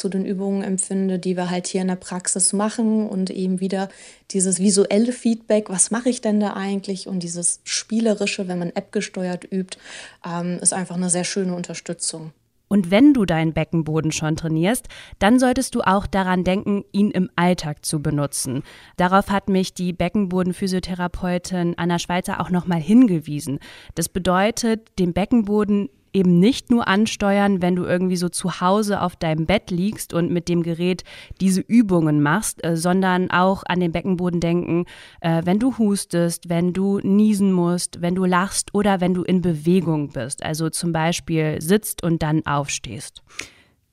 [0.00, 3.90] zu den Übungen empfinde, die wir halt hier in der Praxis machen und eben wieder
[4.30, 8.92] dieses visuelle Feedback, was mache ich denn da eigentlich und dieses spielerische, wenn man App
[8.92, 9.78] gesteuert übt,
[10.24, 12.32] ähm, ist einfach eine sehr schöne Unterstützung.
[12.72, 14.86] Und wenn du deinen Beckenboden schon trainierst,
[15.18, 18.62] dann solltest du auch daran denken, ihn im Alltag zu benutzen.
[18.96, 23.58] Darauf hat mich die Beckenbodenphysiotherapeutin Anna Schweizer auch nochmal hingewiesen.
[23.96, 29.16] Das bedeutet, den Beckenboden eben nicht nur ansteuern, wenn du irgendwie so zu Hause auf
[29.16, 31.04] deinem Bett liegst und mit dem Gerät
[31.40, 34.86] diese Übungen machst, äh, sondern auch an den Beckenboden denken,
[35.20, 39.40] äh, wenn du hustest, wenn du niesen musst, wenn du lachst oder wenn du in
[39.40, 43.22] Bewegung bist, also zum Beispiel sitzt und dann aufstehst.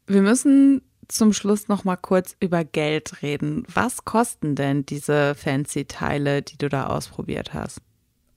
[0.08, 3.64] Wir müssen zum Schluss noch mal kurz über Geld reden.
[3.74, 7.82] Was kosten denn diese fancy Teile, die du da ausprobiert hast?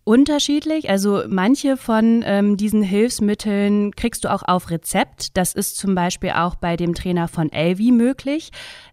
[0.04, 0.90] Unterschiedlich.
[0.90, 5.36] Also manche von ähm, diesen Hilfsmitteln kriegst du auch auf Rezept.
[5.36, 8.50] Das ist zum Beispiel auch bei dem Trainer von Elvi möglich.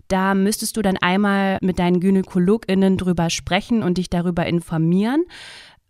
[0.07, 5.23] Da müsstest du dann einmal mit deinen GynäkologInnen drüber sprechen und dich darüber informieren.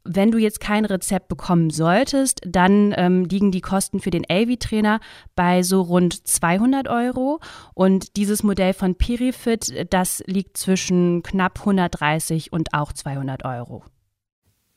[0.09, 5.01] Wenn du jetzt kein Rezept bekommen solltest, dann ähm, liegen die Kosten für den Elvi-Trainer
[5.35, 7.41] bei so rund 200 Euro.
[7.73, 13.83] Und dieses Modell von Pirifit, das liegt zwischen knapp 130 und auch 200 Euro.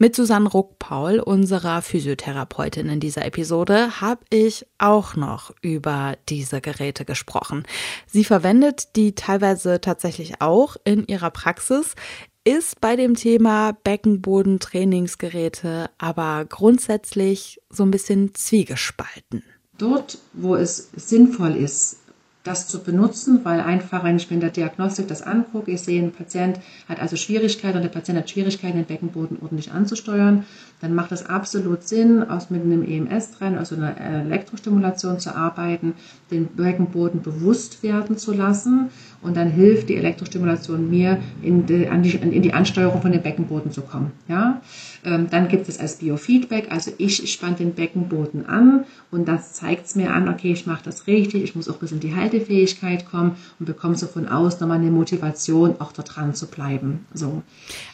[0.03, 7.05] Mit Susanne Ruck-Paul, unserer Physiotherapeutin in dieser Episode, habe ich auch noch über diese Geräte
[7.05, 7.65] gesprochen.
[8.07, 11.97] Sie verwendet die teilweise tatsächlich auch in ihrer Praxis,
[12.45, 19.43] ist bei dem Thema Beckenbodentrainingsgeräte aber grundsätzlich so ein bisschen zwiegespalten.
[19.77, 22.00] Dort, wo es sinnvoll ist,
[22.43, 26.03] das zu benutzen, weil einfach, wenn ich mir in der Diagnostik das angucke, ich sehe,
[26.03, 30.45] ein Patient hat also Schwierigkeiten und der Patient hat Schwierigkeiten, den Beckenboden ordentlich anzusteuern,
[30.81, 35.93] dann macht es absolut Sinn, aus mit einem EMS dran, also einer Elektrostimulation zu arbeiten,
[36.31, 38.89] den Beckenboden bewusst werden zu lassen
[39.21, 43.83] und dann hilft die Elektrostimulation mir, in die, in die Ansteuerung von dem Beckenboden zu
[43.83, 44.13] kommen.
[44.29, 44.63] Ja?
[45.05, 49.87] Ähm, dann gibt es als Biofeedback, also ich spanne den Beckenboden an und das zeigt
[49.87, 53.07] es mir an, okay, ich mache das richtig, ich muss auch bis in die Haltefähigkeit
[53.07, 57.07] kommen und bekomme so von außen nochmal eine Motivation, auch da dran zu bleiben.
[57.15, 57.43] So.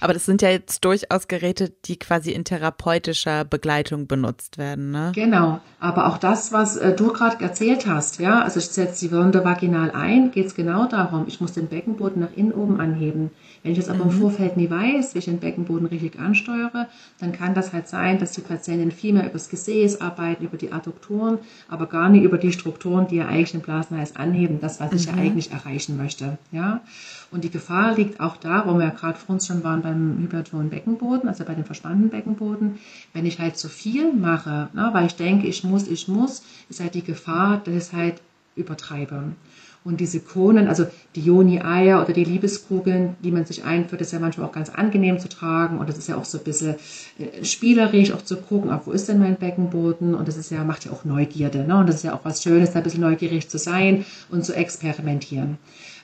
[0.00, 5.12] Aber das sind ja jetzt durchaus Geräte, die quasi in therapeutischer Begleitung benutzt werden, ne?
[5.14, 9.12] Genau, aber auch das, was äh, du gerade erzählt hast, ja, also ich setze die
[9.14, 13.30] Wunde vaginal ein, geht es genau darum, ich muss den Beckenboden nach innen oben anheben.
[13.62, 14.20] Wenn ich das aber im mhm.
[14.20, 18.32] Vorfeld nie weiß, wie ich den Beckenboden richtig ansteuere, dann kann das halt sein, dass
[18.32, 22.38] die Patientin viel mehr über das Gesäß arbeiten, über die Adduktoren, aber gar nicht über
[22.38, 25.20] die Strukturen, die ja eigentlich den Blasenhals anheben, das, was ich ja mhm.
[25.20, 26.38] eigentlich erreichen möchte.
[26.52, 26.82] Ja?
[27.30, 30.18] Und die Gefahr liegt auch da, wo wir ja gerade vor uns schon waren beim
[30.18, 32.78] hypertonen Beckenboden, also bei dem verspannten Beckenboden.
[33.12, 36.80] Wenn ich halt zu viel mache, ne, weil ich denke, ich muss, ich muss, ist
[36.80, 38.20] halt die Gefahr, dass ich es halt
[38.54, 39.32] übertreibe.
[39.86, 44.18] Und diese Konen, also die Joni-Eier oder die Liebeskugeln, die man sich einführt, ist ja
[44.18, 45.78] manchmal auch ganz angenehm zu tragen.
[45.78, 46.74] Und das ist ja auch so ein bisschen
[47.20, 50.16] äh, spielerisch, auch zu gucken, auch wo ist denn mein Beckenboden?
[50.16, 51.64] Und das ist ja, macht ja auch Neugierde.
[51.64, 51.78] Ne?
[51.78, 54.56] Und das ist ja auch was Schönes, da ein bisschen neugierig zu sein und zu
[54.56, 55.56] experimentieren.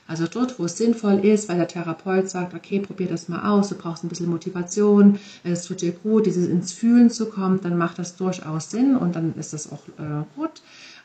[0.06, 3.70] Also dort, wo es sinnvoll ist, weil der Therapeut sagt, okay, probier das mal aus,
[3.70, 7.78] du brauchst ein bisschen Motivation, es tut dir gut, dieses ins Fühlen zu kommen, dann
[7.78, 10.62] macht das durchaus Sinn und dann ist das auch äh, gut.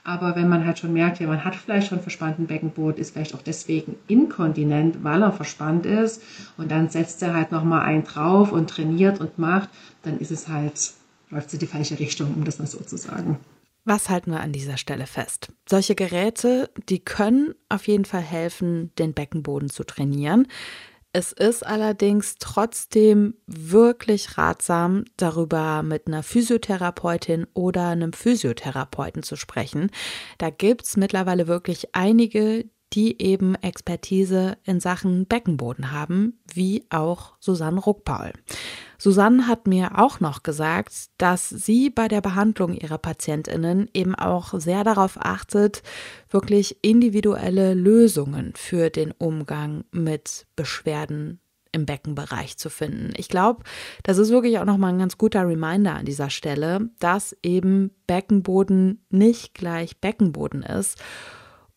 [0.08, 3.36] Aber wenn man halt schon merkt, ja, man hat vielleicht schon verspannten Beckenboden, ist vielleicht
[3.36, 6.24] auch deswegen inkontinent, weil er verspannt ist
[6.56, 9.68] und dann setzt er halt nochmal einen drauf und trainiert und macht,
[10.04, 10.94] dann ist es halt,
[11.30, 13.38] läuft es in die falsche Richtung, um das mal so zu sagen.
[13.84, 15.52] Was halten wir an dieser Stelle fest?
[15.68, 20.48] Solche Geräte, die können auf jeden Fall helfen, den Beckenboden zu trainieren.
[21.18, 29.90] Es ist allerdings trotzdem wirklich ratsam, darüber mit einer Physiotherapeutin oder einem Physiotherapeuten zu sprechen.
[30.38, 37.34] Da gibt es mittlerweile wirklich einige, die eben Expertise in Sachen Beckenboden haben, wie auch
[37.40, 38.32] Susanne Ruckpaul.
[38.98, 44.60] Susanne hat mir auch noch gesagt, dass sie bei der Behandlung ihrer Patientinnen eben auch
[44.60, 45.84] sehr darauf achtet,
[46.30, 51.40] wirklich individuelle Lösungen für den Umgang mit Beschwerden
[51.74, 53.14] im Beckenbereich zu finden.
[53.18, 53.64] Ich glaube,
[54.04, 59.06] das ist wirklich auch nochmal ein ganz guter Reminder an dieser Stelle, dass eben Beckenboden
[59.10, 60.98] nicht gleich Beckenboden ist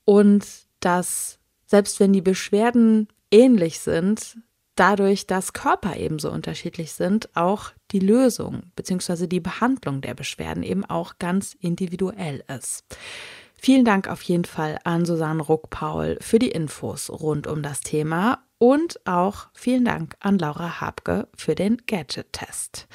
[0.05, 4.39] und dass selbst wenn die Beschwerden ähnlich sind,
[4.75, 9.27] dadurch, dass Körper ebenso unterschiedlich sind, auch die Lösung bzw.
[9.27, 12.85] die Behandlung der Beschwerden eben auch ganz individuell ist.
[13.57, 18.43] Vielen Dank auf jeden Fall an Susanne Ruck-Paul für die Infos rund um das Thema
[18.57, 22.89] und auch vielen Dank an Laura Habke für den Gadget-Test.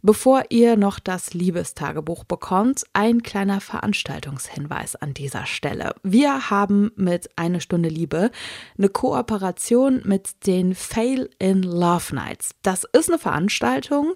[0.00, 5.94] Bevor ihr noch das Liebestagebuch bekommt, ein kleiner Veranstaltungshinweis an dieser Stelle.
[6.04, 8.30] Wir haben mit Eine Stunde Liebe
[8.78, 12.50] eine Kooperation mit den Fail in Love Nights.
[12.62, 14.14] Das ist eine Veranstaltung,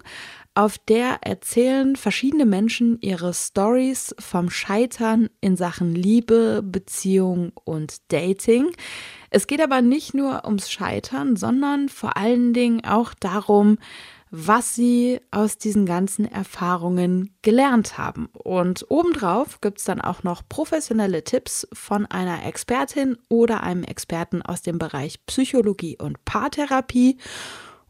[0.55, 8.71] auf der erzählen verschiedene Menschen ihre Stories vom Scheitern in Sachen Liebe, Beziehung und Dating.
[9.31, 13.79] Es geht aber nicht nur ums Scheitern, sondern vor allen Dingen auch darum,
[14.35, 18.29] was sie aus diesen ganzen Erfahrungen gelernt haben.
[18.33, 24.41] Und obendrauf gibt es dann auch noch professionelle Tipps von einer Expertin oder einem Experten
[24.41, 27.19] aus dem Bereich Psychologie und Paartherapie.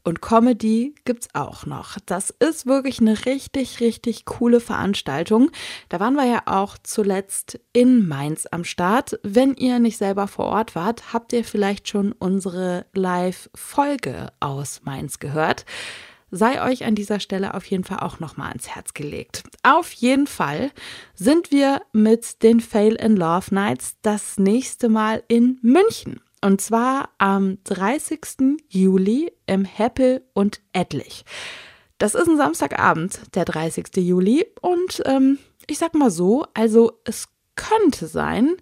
[0.03, 1.97] Und Comedy gibt's auch noch.
[2.05, 5.49] Das ist wirklich eine richtig, richtig coole Veranstaltung.
[5.87, 9.17] Da waren wir ja auch zuletzt in Mainz am Start.
[9.23, 15.19] Wenn ihr nicht selber vor Ort wart, habt ihr vielleicht schon unsere Live-Folge aus Mainz
[15.19, 15.63] gehört
[16.33, 19.43] sei euch an dieser Stelle auf jeden Fall auch nochmal ans Herz gelegt.
[19.61, 20.71] Auf jeden Fall
[21.13, 26.21] sind wir mit den Fail in Love Nights das nächste Mal in München.
[26.41, 28.59] Und zwar am 30.
[28.67, 31.23] Juli im Heppel und Etlich.
[31.99, 33.95] Das ist ein Samstagabend, der 30.
[33.97, 34.45] Juli.
[34.59, 38.57] Und ähm, ich sag mal so, also es könnte sein,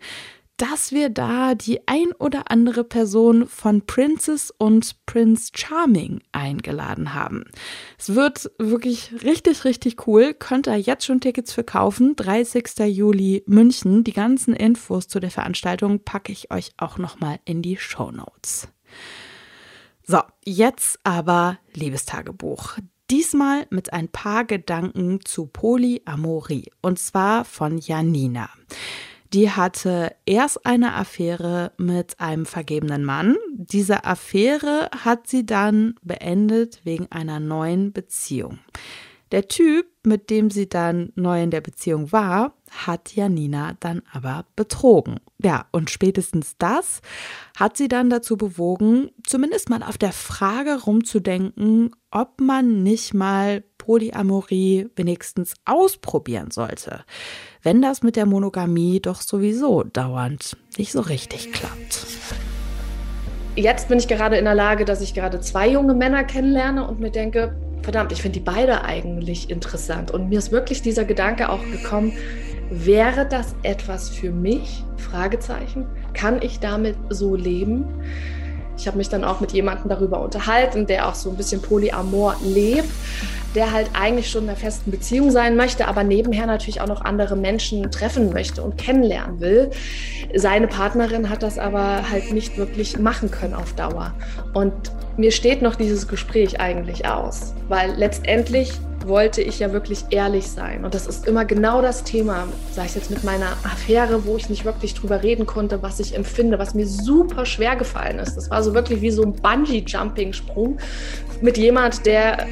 [0.61, 7.45] dass wir da die ein oder andere Person von Princess und Prince Charming eingeladen haben.
[7.97, 10.35] Es wird wirklich richtig, richtig cool.
[10.35, 12.15] Könnt ihr jetzt schon Tickets für kaufen.
[12.15, 12.77] 30.
[12.85, 14.03] Juli München.
[14.03, 18.67] Die ganzen Infos zu der Veranstaltung packe ich euch auch nochmal in die Show Notes.
[20.03, 22.77] So, jetzt aber Liebestagebuch.
[23.09, 28.51] Diesmal mit ein paar Gedanken zu Polyamorie und zwar von Janina.
[29.33, 33.37] Die hatte erst eine Affäre mit einem vergebenen Mann.
[33.53, 38.59] Diese Affäre hat sie dann beendet wegen einer neuen Beziehung.
[39.31, 44.45] Der Typ, mit dem sie dann neu in der Beziehung war, hat Janina dann aber
[44.57, 45.21] betrogen.
[45.41, 47.01] Ja, und spätestens das
[47.57, 53.63] hat sie dann dazu bewogen, zumindest mal auf der Frage rumzudenken, ob man nicht mal
[53.81, 57.03] Polyamorie wenigstens ausprobieren sollte,
[57.63, 62.05] wenn das mit der Monogamie doch sowieso dauernd nicht so richtig klappt.
[63.55, 66.99] Jetzt bin ich gerade in der Lage, dass ich gerade zwei junge Männer kennenlerne und
[66.99, 70.11] mir denke, verdammt, ich finde die beide eigentlich interessant.
[70.11, 72.13] Und mir ist wirklich dieser Gedanke auch gekommen,
[72.69, 74.83] wäre das etwas für mich?
[74.97, 75.87] Fragezeichen.
[76.13, 77.85] Kann ich damit so leben?
[78.81, 82.35] Ich habe mich dann auch mit jemandem darüber unterhalten, der auch so ein bisschen Polyamor
[82.43, 82.89] lebt,
[83.53, 87.01] der halt eigentlich schon in einer festen Beziehung sein möchte, aber nebenher natürlich auch noch
[87.01, 89.69] andere Menschen treffen möchte und kennenlernen will.
[90.33, 94.15] Seine Partnerin hat das aber halt nicht wirklich machen können auf Dauer.
[94.55, 94.73] Und
[95.17, 100.85] mir steht noch dieses Gespräch eigentlich aus, weil letztendlich wollte ich ja wirklich ehrlich sein.
[100.85, 104.49] Und das ist immer genau das Thema, sage ich jetzt mit meiner Affäre, wo ich
[104.49, 108.35] nicht wirklich drüber reden konnte, was ich empfinde, was mir super schwer gefallen ist.
[108.35, 110.77] Das war so wirklich wie so ein Bungee-Jumping-Sprung
[111.41, 112.47] mit jemand, der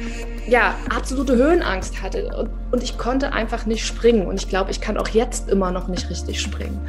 [0.48, 2.30] ja absolute Höhenangst hatte.
[2.36, 4.26] Und, und ich konnte einfach nicht springen.
[4.26, 6.80] Und ich glaube, ich kann auch jetzt immer noch nicht richtig springen.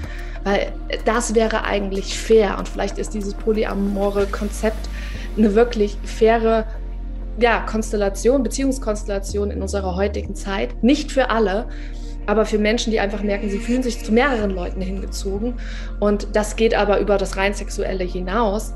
[0.43, 0.71] Weil
[1.05, 2.57] das wäre eigentlich fair.
[2.57, 4.89] Und vielleicht ist dieses polyamore Konzept
[5.37, 6.65] eine wirklich faire
[7.39, 10.83] ja, Konstellation, Beziehungskonstellation in unserer heutigen Zeit.
[10.83, 11.67] Nicht für alle,
[12.25, 15.55] aber für Menschen, die einfach merken, sie fühlen sich zu mehreren Leuten hingezogen.
[15.99, 18.73] Und das geht aber über das rein sexuelle hinaus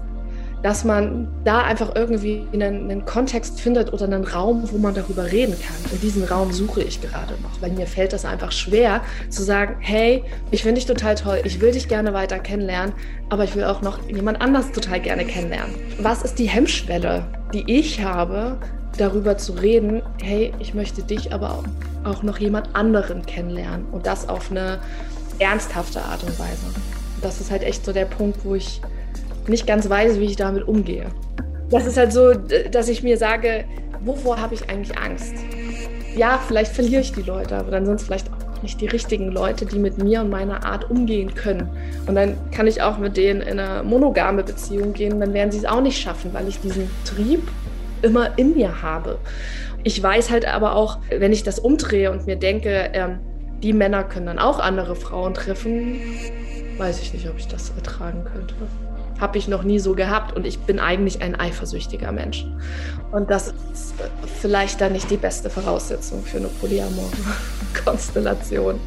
[0.66, 5.32] dass man da einfach irgendwie einen, einen, Kontext findet oder einen Raum, wo man darüber
[5.32, 5.92] reden kann.
[5.92, 9.76] Und diesen Raum suche ich gerade noch, weil mir fällt das einfach schwer zu sagen,
[9.78, 12.96] hey, ich finde dich total toll, ich will dich gerne weiter kennenlernen,
[13.30, 15.76] aber ich will auch noch jemand anders total gerne kennenlernen.
[16.00, 18.58] Was ist die Hemmschwelle, die ich habe,
[18.98, 24.08] darüber zu reden, hey, ich möchte dich aber auch, auch noch jemand anderen kennenlernen und
[24.08, 24.80] das auf eine
[25.38, 26.66] ernsthafte Art und Weise.
[27.22, 28.82] Das ist halt echt so der Punkt, wo ich
[29.50, 31.08] nicht ganz weiß, wie ich damit umgehe.
[31.70, 33.66] Das ist halt so, dass ich mir sage,
[34.02, 35.34] wovor habe ich eigentlich Angst?
[36.16, 39.32] Ja, vielleicht verliere ich die Leute, aber dann sind es vielleicht auch nicht die richtigen
[39.32, 41.70] Leute, die mit mir und meiner Art umgehen können.
[42.08, 45.60] Und dann kann ich auch mit denen in eine monogame Beziehung gehen, dann werden sie
[45.60, 47.42] es auch nicht schaffen, weil ich diesen Trieb
[48.02, 49.18] immer in mir habe.
[49.84, 53.20] Ich weiß halt aber auch, wenn ich das umdrehe und mir denke, ähm,
[53.62, 56.00] die Männer können dann auch andere Frauen treffen,
[56.78, 58.56] weiß ich nicht, ob ich das ertragen könnte
[59.20, 62.46] habe ich noch nie so gehabt und ich bin eigentlich ein eifersüchtiger Mensch.
[63.12, 63.94] Und das ist
[64.42, 67.12] vielleicht dann nicht die beste Voraussetzung für eine polyamore
[67.86, 68.80] Konstellation.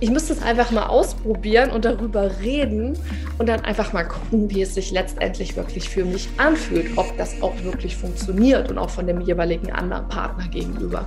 [0.00, 2.98] Ich müsste es einfach mal ausprobieren und darüber reden
[3.38, 7.40] und dann einfach mal gucken, wie es sich letztendlich wirklich für mich anfühlt, ob das
[7.40, 11.06] auch wirklich funktioniert und auch von dem jeweiligen anderen Partner gegenüber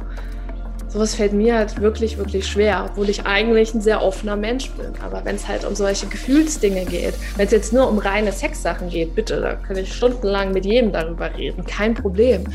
[0.97, 4.93] sowas fällt mir halt wirklich, wirklich schwer, obwohl ich eigentlich ein sehr offener Mensch bin.
[5.03, 8.89] Aber wenn es halt um solche Gefühlsdinge geht, wenn es jetzt nur um reine Sexsachen
[8.89, 12.45] geht, bitte, da kann ich stundenlang mit jedem darüber reden, kein Problem.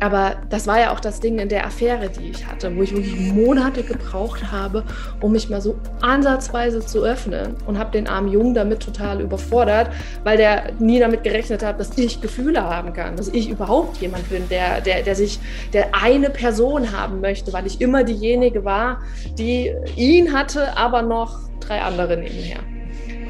[0.00, 2.92] Aber das war ja auch das Ding in der Affäre, die ich hatte, wo ich
[2.92, 4.84] wirklich Monate gebraucht habe,
[5.20, 9.90] um mich mal so ansatzweise zu öffnen und habe den armen Jungen damit total überfordert,
[10.24, 14.28] weil der nie damit gerechnet hat, dass ich Gefühle haben kann, dass ich überhaupt jemand
[14.28, 15.38] bin, der, der, der sich,
[15.72, 19.00] der eine Person haben möchte, weil ich immer diejenige war,
[19.38, 22.58] die ihn hatte, aber noch drei andere nebenher.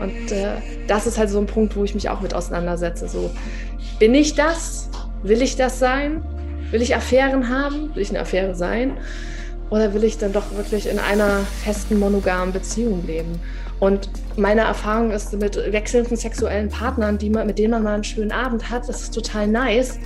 [0.00, 0.54] Und äh,
[0.88, 3.08] das ist halt so ein Punkt, wo ich mich auch mit auseinandersetze.
[3.08, 3.30] So,
[3.98, 4.90] bin ich das?
[5.22, 6.22] Will ich das sein?
[6.72, 7.94] Will ich Affären haben?
[7.94, 8.96] Will ich eine Affäre sein?
[9.70, 13.40] Oder will ich dann doch wirklich in einer festen monogamen Beziehung leben?
[13.78, 18.04] Und meine Erfahrung ist mit wechselnden sexuellen Partnern, die man, mit denen man mal einen
[18.04, 19.98] schönen Abend hat, das ist total nice.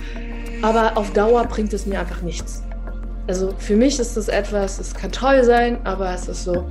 [0.61, 2.63] Aber auf Dauer bringt es mir einfach nichts.
[3.27, 6.65] Also für mich ist das etwas, es kann toll sein, aber es ist so,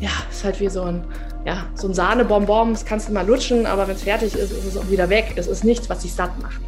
[0.00, 1.04] ja, es ist halt wie so ein,
[1.44, 4.64] ja, so ein Sahnebonbon, das kannst du mal lutschen, aber wenn es fertig ist, ist
[4.64, 5.32] es auch wieder weg.
[5.36, 6.60] Es ist nichts, was dich satt macht.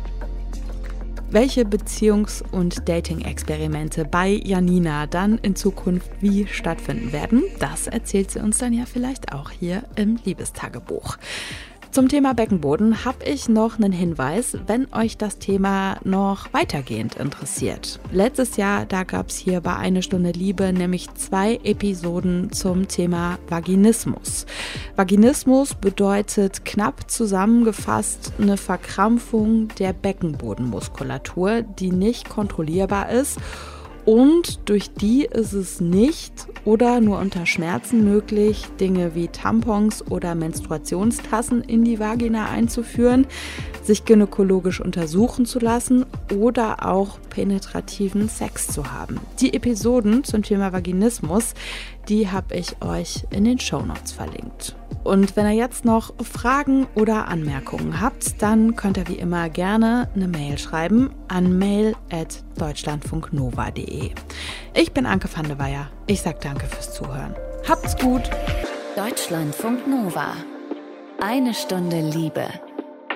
[1.30, 8.38] Welche Beziehungs- und Dating-Experimente bei Janina dann in Zukunft wie stattfinden werden, das erzählt sie
[8.38, 11.18] uns dann ja vielleicht auch hier im Liebestagebuch.
[11.98, 17.98] Zum Thema Beckenboden habe ich noch einen Hinweis, wenn euch das Thema noch weitergehend interessiert.
[18.12, 23.40] Letztes Jahr, da gab es hier bei Eine Stunde Liebe nämlich zwei Episoden zum Thema
[23.48, 24.46] Vaginismus.
[24.94, 33.40] Vaginismus bedeutet knapp zusammengefasst eine Verkrampfung der Beckenbodenmuskulatur, die nicht kontrollierbar ist
[34.08, 36.32] und durch die ist es nicht
[36.64, 43.26] oder nur unter Schmerzen möglich, Dinge wie Tampons oder Menstruationstassen in die Vagina einzuführen,
[43.82, 49.20] sich gynäkologisch untersuchen zu lassen oder auch penetrativen Sex zu haben.
[49.40, 51.52] Die Episoden zum Thema Vaginismus,
[52.08, 54.74] die habe ich euch in den Show Notes verlinkt.
[55.08, 60.10] Und wenn ihr jetzt noch Fragen oder Anmerkungen habt, dann könnt ihr wie immer gerne
[60.14, 64.10] eine Mail schreiben an mail.deutschlandfunknova.de.
[64.74, 65.90] Ich bin Anke van der Weyer.
[66.06, 67.34] Ich sage danke fürs Zuhören.
[67.66, 68.24] Habt's gut.
[68.96, 70.34] Deutschlandfunk Nova.
[71.22, 72.44] Eine Stunde Liebe.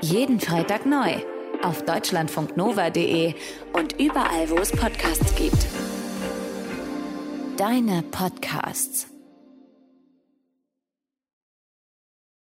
[0.00, 1.16] Jeden Freitag neu
[1.62, 3.34] auf deutschlandfunknova.de
[3.74, 5.66] und überall, wo es Podcasts gibt.
[7.58, 9.11] Deine Podcasts.